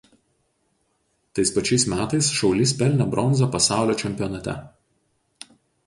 [1.35, 4.61] Tais pačiais metais šaulys pelnė bronzą pasaulio čempionate.